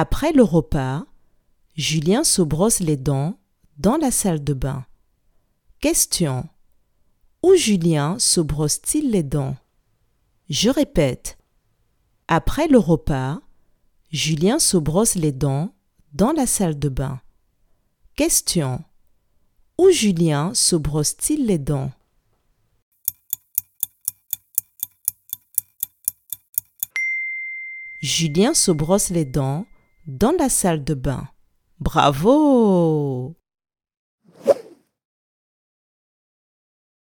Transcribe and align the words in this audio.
Après 0.00 0.30
le 0.30 0.44
repas, 0.44 1.04
Julien 1.74 2.22
se 2.22 2.40
brosse 2.40 2.78
les 2.78 2.96
dents 2.96 3.36
dans 3.78 3.96
la 3.96 4.12
salle 4.12 4.44
de 4.44 4.54
bain. 4.54 4.86
Question. 5.80 6.48
Où 7.42 7.56
Julien 7.56 8.16
se 8.20 8.40
brosse-t-il 8.40 9.10
les 9.10 9.24
dents? 9.24 9.56
Je 10.48 10.70
répète. 10.70 11.36
Après 12.28 12.68
le 12.68 12.78
repas, 12.78 13.40
Julien 14.12 14.60
se 14.60 14.76
brosse 14.76 15.16
les 15.16 15.32
dents 15.32 15.74
dans 16.12 16.30
la 16.30 16.46
salle 16.46 16.78
de 16.78 16.88
bain. 16.88 17.20
Question. 18.14 18.84
Où 19.78 19.90
Julien 19.90 20.54
se 20.54 20.76
brosse-t-il 20.76 21.44
les 21.44 21.58
dents? 21.58 21.90
Julien 28.00 28.54
se 28.54 28.70
brosse 28.70 29.10
les 29.10 29.24
dents 29.24 29.66
dans 30.08 30.32
la 30.38 30.48
salle 30.48 30.82
de 30.84 30.94
bain. 30.94 31.28
Bravo 31.80 33.17